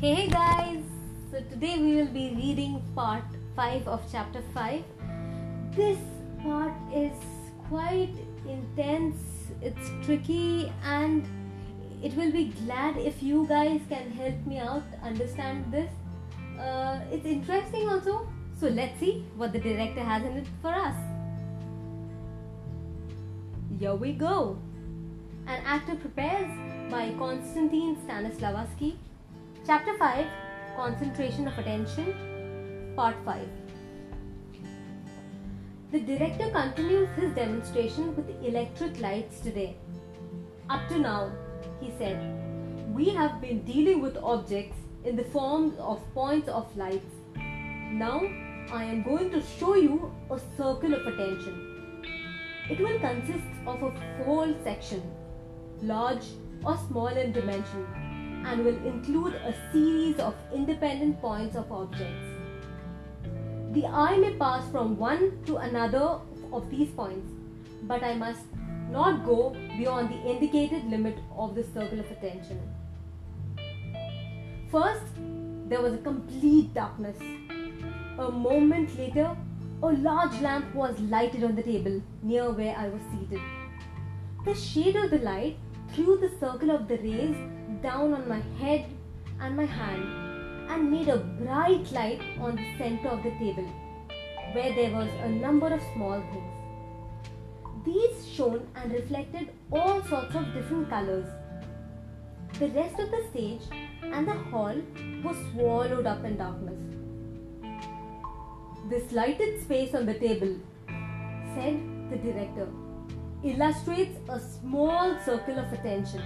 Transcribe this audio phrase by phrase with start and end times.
[0.00, 0.82] Hey guys!
[1.30, 4.82] So today we will be reading part 5 of chapter 5.
[5.76, 5.98] This
[6.42, 7.12] part is
[7.68, 8.14] quite
[8.48, 9.18] intense,
[9.60, 11.28] it's tricky, and
[12.02, 15.92] it will be glad if you guys can help me out understand this.
[16.58, 18.26] Uh, it's interesting also,
[18.58, 20.96] so let's see what the director has in it for us.
[23.78, 24.56] Here we go.
[25.46, 26.50] An actor prepares
[26.90, 28.96] by Konstantin Stanislavski.
[29.66, 30.26] Chapter 5
[30.74, 33.46] Concentration of Attention, Part 5.
[35.92, 39.76] The director continues his demonstration with electric lights today.
[40.70, 41.30] Up to now,
[41.78, 42.18] he said,
[42.94, 47.14] we have been dealing with objects in the form of points of lights.
[47.36, 48.22] Now,
[48.72, 52.02] I am going to show you a circle of attention.
[52.70, 53.90] It will consist of a
[54.24, 55.02] whole section,
[55.82, 56.24] large
[56.64, 57.86] or small in dimension,
[58.46, 62.26] and will include a series of independent points of objects.
[63.72, 66.18] The eye may pass from one to another
[66.52, 67.30] of these points,
[67.82, 68.46] but I must
[68.90, 72.60] not go beyond the indicated limit of the circle of attention.
[74.70, 75.04] First,
[75.68, 77.16] there was a complete darkness.
[78.18, 79.36] A moment later,
[79.82, 83.40] a large lamp was lighted on the table near where I was seated.
[84.44, 85.56] The shade of the light
[85.92, 87.36] threw the circle of the rays
[87.82, 88.86] down on my head
[89.40, 93.68] and my hand and made a bright light on the center of the table
[94.52, 97.84] where there was a number of small things.
[97.84, 101.26] These shone and reflected all sorts of different colors.
[102.58, 103.62] The rest of the stage
[104.02, 104.76] and the hall
[105.24, 106.78] was swallowed up in darkness.
[108.90, 110.56] This lighted space on the table,
[111.54, 112.68] said the director,
[113.44, 116.22] illustrates a small circle of attention.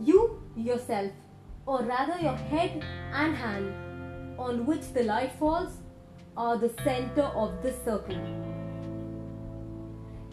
[0.00, 1.12] You yourself,
[1.66, 3.72] or rather your head and hand,
[4.38, 5.78] on which the light falls,
[6.36, 8.18] are the center of this circle.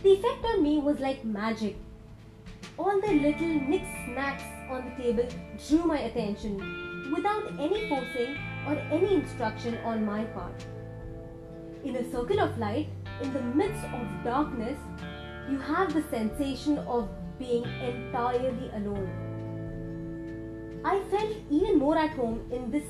[0.02, 1.75] The effect on me was like magic.
[2.78, 5.28] All the little knick snacks on the table
[5.68, 6.58] drew my attention
[7.16, 8.38] without any forcing
[8.68, 10.66] or any instruction on my part.
[11.84, 12.90] In a circle of light,
[13.22, 14.80] in the midst of darkness,
[15.50, 19.31] you have the sensation of being entirely alone.
[20.84, 22.86] I felt even more at home in this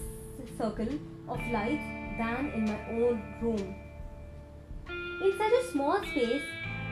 [0.57, 0.87] circle
[1.27, 1.83] of lights
[2.17, 3.75] than in my own room.
[4.87, 6.43] In such a small space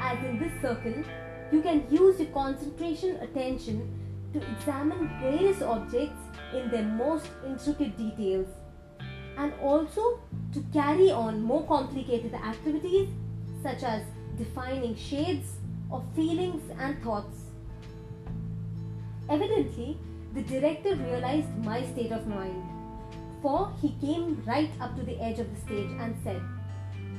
[0.02, 1.04] as in this circle,
[1.52, 3.88] you can use your concentration attention
[4.34, 6.22] to examine various objects
[6.54, 8.48] in their most intricate details
[9.38, 10.20] and also
[10.54, 13.08] to carry on more complicated activities
[13.64, 14.04] such as
[14.38, 15.56] defining shades
[15.92, 17.38] of feelings and thoughts.
[19.30, 19.98] Evidently,
[20.34, 22.64] the director realized my state of mind,
[23.42, 26.42] for he came right up to the edge of the stage and said,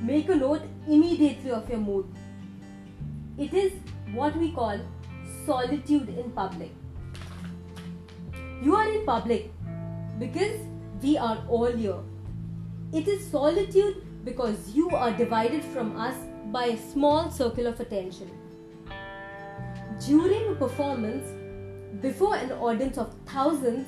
[0.01, 2.07] Make a note immediately of your mood.
[3.37, 3.73] It is
[4.13, 4.79] what we call
[5.45, 6.71] solitude in public.
[8.63, 9.51] You are in public
[10.19, 10.61] because
[11.03, 11.99] we are all here.
[12.93, 16.17] It is solitude because you are divided from us
[16.53, 18.31] by a small circle of attention.
[20.07, 21.40] During a performance,
[22.01, 23.87] before an audience of thousands,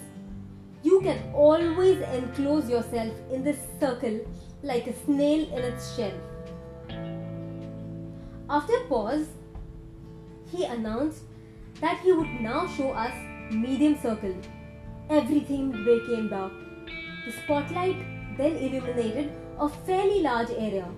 [0.83, 4.21] you can always enclose yourself in this circle
[4.63, 6.13] like a snail in its shell.
[8.51, 9.29] After a pause,
[10.51, 11.23] he announced
[11.81, 13.15] that he would now show us
[13.51, 14.35] medium circle.
[15.09, 16.53] Everything became dark.
[17.25, 17.97] The spotlight
[18.37, 20.89] then illuminated a fairly large area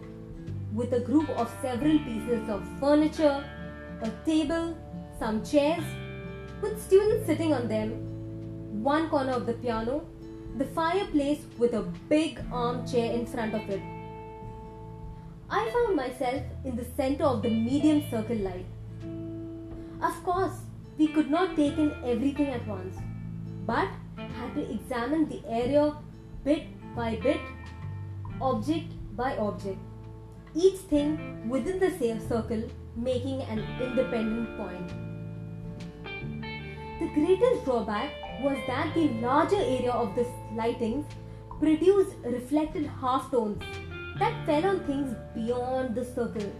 [0.72, 3.44] with a group of several pieces of furniture,
[4.03, 4.76] a table,
[5.19, 5.84] some chairs,
[6.62, 7.91] with students sitting on them,
[8.82, 10.04] one corner of the piano,
[10.56, 13.81] the fireplace with a big armchair in front of it.
[15.50, 18.66] I found myself in the center of the medium circle light.
[20.03, 20.53] Of course,
[20.98, 22.97] we could not take in everything at once,
[23.66, 25.95] but had to examine the area
[26.45, 27.41] bit by bit,
[28.41, 29.78] object by object,
[30.54, 31.91] each thing within the
[32.28, 32.62] circle
[32.97, 35.14] making an independent point.
[37.00, 38.10] The greatest drawback
[38.41, 41.04] was that the larger area of the lightings
[41.58, 43.62] produced reflected half tones
[44.20, 46.52] that fell on things beyond the circle,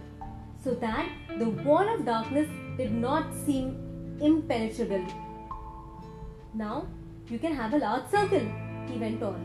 [0.61, 1.09] so that
[1.39, 5.05] the wall of darkness did not seem impenetrable.
[6.53, 6.87] Now
[7.29, 8.45] you can have a large circle,
[8.87, 9.39] he went on.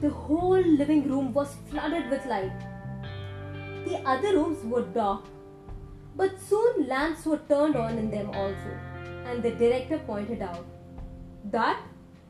[0.00, 2.52] The whole living room was flooded with light.
[3.86, 5.24] The other rooms were dark,
[6.16, 8.78] but soon lamps were turned on in them also,
[9.24, 10.64] and the director pointed out
[11.50, 11.80] that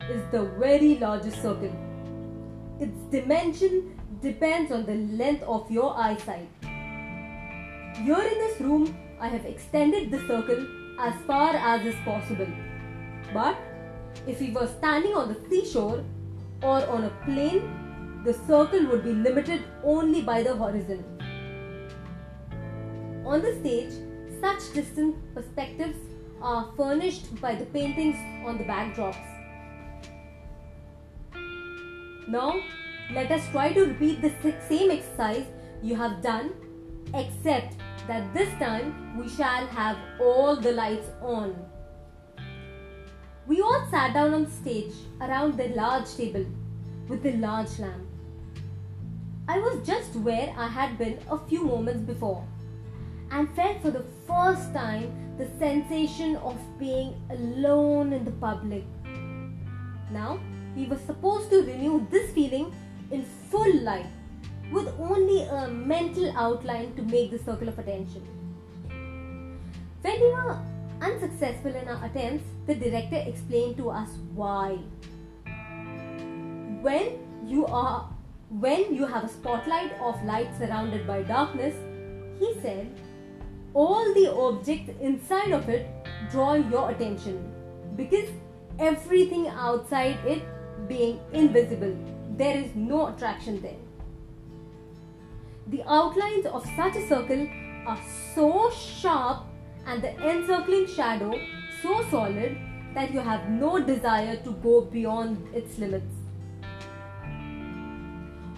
[0.09, 1.73] is the very largest circle.
[2.79, 6.47] Its dimension depends on the length of your eyesight.
[6.61, 10.67] Here in this room, I have extended the circle
[10.99, 12.47] as far as is possible.
[13.33, 13.57] But
[14.27, 16.03] if we were standing on the seashore
[16.61, 21.03] or on a plain, the circle would be limited only by the horizon.
[23.25, 23.93] On the stage,
[24.41, 25.97] such distant perspectives
[26.45, 29.17] are furnished by the paintings on the backdrops.
[32.27, 32.61] Now,
[33.13, 34.31] let us try to repeat the
[34.69, 35.45] same exercise
[35.81, 36.53] you have done,
[37.15, 37.77] except
[38.07, 41.55] that this time we shall have all the lights on.
[43.47, 46.45] We all sat down on stage around the large table
[47.07, 48.07] with the large lamp.
[49.47, 52.47] I was just where I had been a few moments before
[53.31, 58.83] and felt for the first time the sensation of being alone in the public.
[60.11, 60.39] Now,
[60.75, 62.73] we were supposed to renew this feeling
[63.11, 64.07] in full light
[64.71, 68.23] with only a mental outline to make the circle of attention.
[70.01, 70.59] When we were
[71.01, 74.77] unsuccessful in our attempts, the director explained to us why.
[76.81, 78.09] When you are
[78.49, 81.75] when you have a spotlight of light surrounded by darkness,
[82.39, 82.87] he said,
[83.75, 85.87] all the objects inside of it
[86.31, 87.37] draw your attention
[87.95, 88.29] because
[88.79, 90.43] everything outside it
[90.87, 91.95] being invisible,
[92.37, 93.83] there is no attraction there.
[95.67, 97.47] The outlines of such a circle
[97.85, 97.99] are
[98.33, 99.43] so sharp
[99.85, 101.33] and the encircling shadow
[101.81, 102.57] so solid
[102.93, 106.13] that you have no desire to go beyond its limits.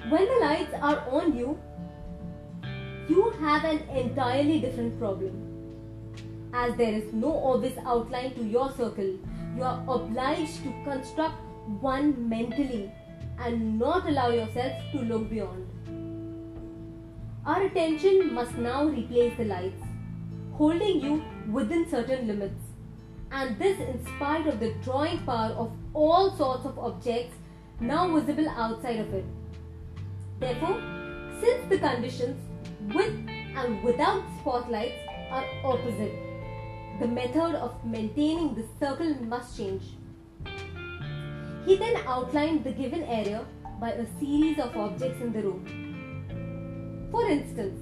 [0.09, 1.59] When the lights are on you,
[3.09, 5.43] you have an entirely different problem.
[6.53, 9.17] As there is no obvious outline to your circle,
[9.55, 11.35] you are obliged to construct
[11.81, 12.91] one mentally
[13.39, 15.67] and not allow yourself to look beyond.
[17.45, 19.81] Our attention must now replace the lights,
[20.53, 22.61] holding you within certain limits,
[23.31, 27.35] and this in spite of the drawing power of all sorts of objects
[27.79, 29.25] now visible outside of it.
[30.39, 30.81] Therefore,
[31.39, 32.46] since the conditions
[32.93, 33.13] with
[33.55, 34.99] and without spotlights
[35.31, 36.15] are opposite,
[36.99, 39.83] the method of maintaining the circle must change.
[41.65, 43.45] He then outlined the given area
[43.79, 47.09] by a series of objects in the room.
[47.11, 47.79] For instance,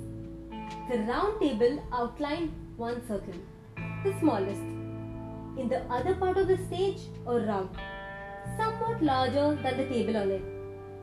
[0.90, 3.40] the round table outlined one circle,
[4.04, 4.62] the smallest.
[5.58, 7.70] In the other part of the stage, a rug,
[8.58, 10.44] somewhat larger than the table on it,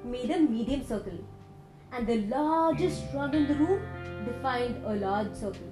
[0.05, 1.19] made a medium circle,
[1.93, 3.83] and the largest rug in the room
[4.25, 5.71] defined a large circle.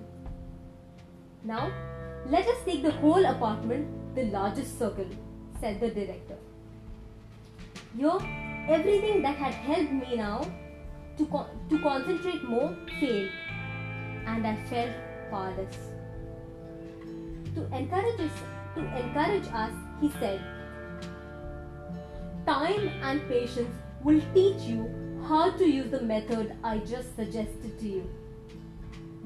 [1.42, 1.72] Now,
[2.26, 5.06] let us take the whole apartment, the largest circle,
[5.60, 6.36] said the director.
[7.96, 8.18] Here,
[8.68, 10.46] everything that had helped me now
[11.16, 13.30] to, con- to concentrate more failed,
[14.26, 14.90] and I felt
[15.30, 15.76] powerless.
[17.54, 18.30] To encourage us,
[18.74, 20.40] to encourage us, he said,
[22.46, 23.74] "Time and patience
[24.04, 28.10] will teach you how to use the method I just suggested to you.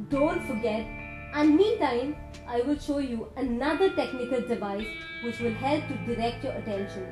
[0.08, 0.87] Don't forget,
[1.35, 4.86] and meantime, I will show you another technical device
[5.24, 7.06] which will help to direct your attention."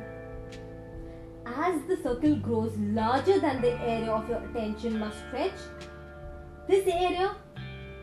[1.57, 5.53] as the circle grows larger than the area of your attention must stretch,
[6.69, 7.35] this area,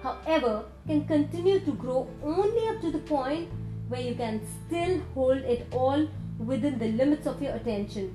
[0.03, 3.49] however, can continue to grow only up to the point
[3.87, 6.07] where you can still hold it all
[6.37, 8.13] within the limits of your attention,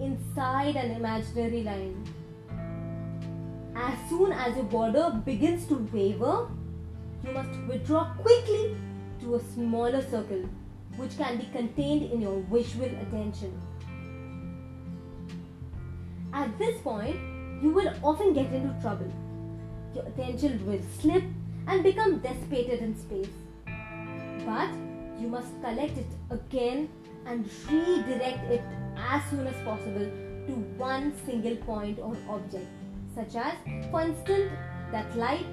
[0.00, 2.04] inside an imaginary line.
[3.76, 6.48] As soon as your border begins to waver,
[7.24, 8.76] you must withdraw quickly
[9.20, 10.48] to a smaller circle
[10.96, 13.60] which can be contained in your visual attention.
[16.32, 17.16] At this point,
[17.62, 19.12] you will often get into trouble.
[19.94, 21.24] Your attention will slip
[21.66, 23.28] and become dissipated in space.
[24.44, 24.70] But
[25.18, 26.88] you must collect it again
[27.26, 28.62] and redirect it
[29.10, 30.10] as soon as possible
[30.46, 32.66] to one single point or object,
[33.14, 33.54] such as,
[33.90, 34.52] for instance,
[34.92, 35.46] that light.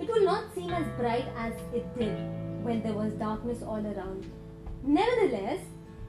[0.00, 2.16] It will not seem as bright as it did
[2.64, 4.30] when there was darkness all around.
[4.82, 5.60] Nevertheless,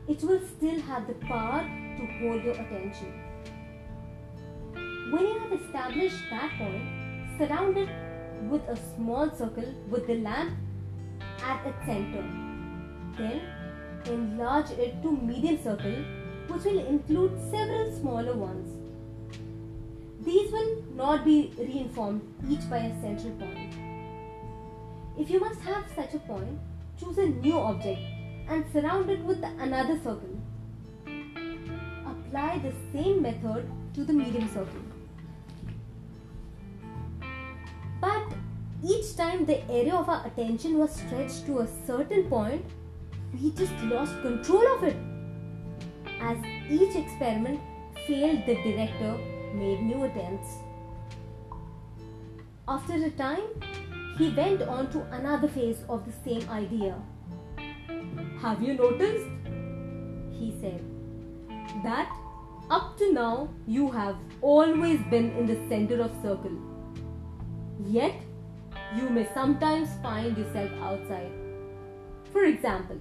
[0.07, 1.61] it will still have the power
[1.97, 3.13] to hold your attention.
[5.11, 7.89] When you have established that point, surround it
[8.49, 10.57] with a small circle with the lamp
[11.43, 12.23] at its center.
[13.17, 13.41] Then
[14.07, 16.03] enlarge it to medium circle
[16.47, 18.77] which will include several smaller ones.
[20.23, 23.73] These will not be reinformed each by a central point.
[25.17, 26.59] If you must have such a point,
[26.99, 28.01] choose a new object
[28.47, 30.37] and surround it with another circle.
[32.05, 34.81] Apply the same method to the medium circle.
[37.99, 38.33] But
[38.83, 42.65] each time the area of our attention was stretched to a certain point,
[43.33, 44.97] we just lost control of it.
[46.19, 46.37] As
[46.69, 47.59] each experiment
[48.07, 49.17] failed, the director
[49.53, 50.57] made new attempts.
[52.67, 53.43] After a time,
[54.17, 56.95] he went on to another phase of the same idea.
[58.41, 59.27] Have you noticed?
[60.31, 60.81] He said,
[61.83, 62.11] that
[62.69, 66.57] up to now you have always been in the center of circle.
[67.85, 68.13] Yet,
[68.95, 71.31] you may sometimes find yourself outside.
[72.31, 72.99] For example,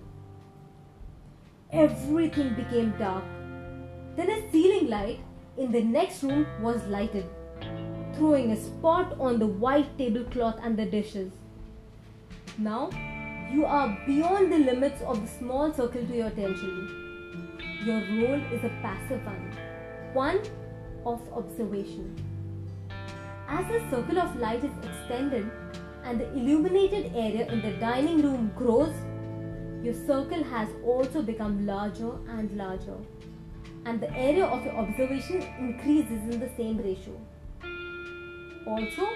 [1.72, 3.24] everything became dark.
[4.16, 5.20] Then a ceiling light
[5.56, 7.26] in the next room was lighted,
[8.14, 11.30] throwing a spot on the white tablecloth and the dishes.
[12.58, 12.90] Now,
[13.52, 17.58] you are beyond the limits of the small circle to your attention.
[17.84, 19.52] Your role is a passive one,
[20.12, 20.40] one
[21.06, 22.14] of observation.
[23.48, 25.50] As the circle of light is extended
[26.04, 28.94] and the illuminated area in the dining room grows,
[29.82, 32.96] your circle has also become larger and larger,
[33.86, 37.18] and the area of your observation increases in the same ratio.
[38.66, 39.08] Also,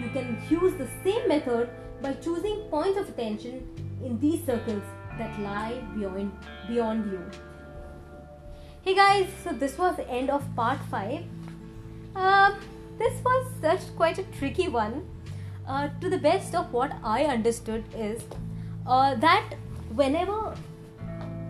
[0.00, 3.66] you can use the same method by choosing points of attention
[4.04, 4.82] in these circles
[5.18, 6.32] that lie beyond,
[6.68, 7.20] beyond you.
[8.82, 11.24] Hey guys, so this was the end of part 5.
[12.14, 12.54] Uh,
[12.98, 15.08] this was such quite a tricky one.
[15.66, 18.22] Uh, to the best of what I understood is
[18.86, 19.54] uh, that
[19.94, 20.54] whenever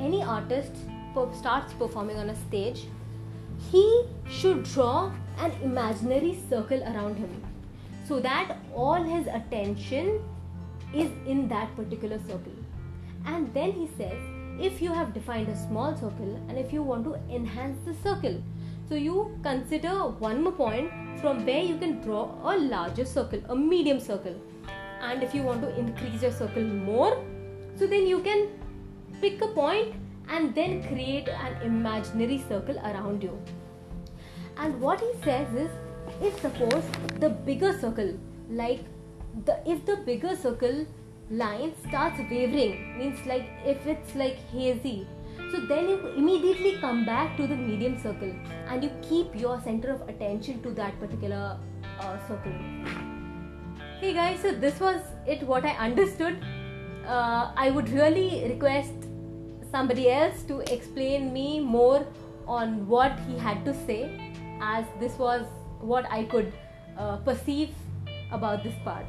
[0.00, 0.72] any artist
[1.38, 2.86] starts performing on a stage,
[3.70, 7.30] he should draw an imaginary circle around him
[8.06, 10.20] so that all his attention
[10.92, 12.52] is in that particular circle.
[13.26, 14.18] And then he says,
[14.60, 18.42] if you have defined a small circle and if you want to enhance the circle,
[18.88, 23.56] so you consider one more point from where you can draw a larger circle, a
[23.56, 24.34] medium circle.
[25.00, 27.24] And if you want to increase your circle more,
[27.82, 28.42] so then you can
[29.20, 29.94] pick a point
[30.28, 33.36] and then create an imaginary circle around you.
[34.56, 35.70] And what he says is
[36.20, 36.84] if suppose
[37.18, 38.16] the bigger circle,
[38.48, 38.84] like
[39.46, 40.86] the if the bigger circle
[41.28, 45.08] line starts wavering, means like if it's like hazy,
[45.50, 48.32] so then you immediately come back to the medium circle
[48.68, 51.58] and you keep your center of attention to that particular
[51.98, 52.52] uh, circle.
[53.98, 56.44] Hey guys, so this was it what I understood.
[57.06, 58.92] Uh, I would really request
[59.70, 62.06] somebody else to explain me more
[62.46, 65.46] on what he had to say as this was
[65.80, 66.52] what I could
[66.96, 67.70] uh, perceive
[68.30, 69.06] about this part.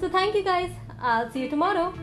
[0.00, 0.70] So thank you guys.
[1.00, 1.94] I'll see you tomorrow.